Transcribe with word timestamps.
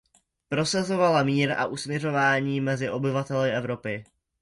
Prosazovala 0.49 1.23
mír 1.23 1.51
a 1.51 1.65
usmiřování 1.67 2.61
mezi 2.61 2.89
obyvateli 2.89 3.51
Evropy. 3.51 4.03